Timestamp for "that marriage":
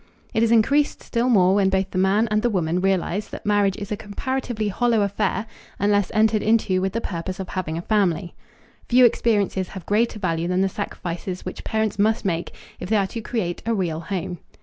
3.29-3.77